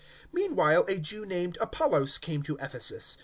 [0.01, 3.19] 018:024 Meanwhile a Jew named Apollos came to Ephesus.